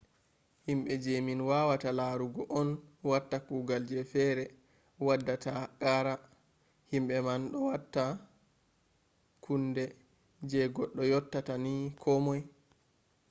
[0.65, 2.69] himbe je min wawata larugo on
[3.09, 4.45] watta kugal je fere
[5.05, 6.13] waddata qara.
[6.91, 8.05] himbe man do wata
[9.43, 9.83] kunde
[10.49, 12.41] je goddo yottata ni komoi